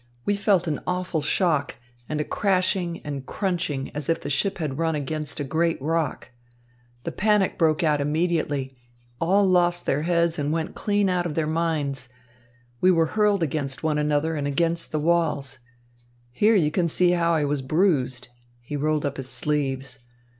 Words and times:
We 0.25 0.33
felt 0.33 0.65
an 0.67 0.79
awful 0.87 1.21
shock, 1.21 1.75
and 2.09 2.19
a 2.19 2.23
crashing 2.23 3.01
and 3.05 3.23
crunching 3.23 3.91
as 3.95 4.09
if 4.09 4.19
the 4.19 4.31
ship 4.31 4.57
had 4.57 4.79
run 4.79 4.95
against 4.95 5.39
a 5.39 5.43
great 5.43 5.79
rock. 5.79 6.31
The 7.03 7.11
panic 7.11 7.55
broke 7.59 7.83
out 7.83 8.01
immediately. 8.01 8.75
All 9.19 9.45
lost 9.45 9.85
their 9.85 10.01
heads 10.01 10.39
and 10.39 10.51
went 10.51 10.73
clean 10.73 11.07
out 11.07 11.27
of 11.27 11.35
their 11.35 11.45
minds. 11.45 12.09
We 12.79 12.89
were 12.89 13.05
hurled 13.13 13.43
against 13.43 13.83
one 13.83 13.99
another 13.99 14.33
and 14.33 14.47
against 14.47 14.91
the 14.91 14.99
walls. 14.99 15.59
Here 16.31 16.55
you 16.55 16.71
can 16.71 16.87
see 16.87 17.11
how 17.11 17.35
I 17.35 17.45
was 17.45 17.61
bruised." 17.61 18.29
He 18.59 18.75
rolled 18.75 19.05
up 19.05 19.17
his 19.17 19.29
sleeves. 19.29 19.99